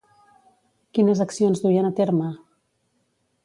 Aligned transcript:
Quines 0.97 1.21
accions 1.27 1.63
duien 1.67 1.91
a 1.93 1.95
terme? 2.03 2.33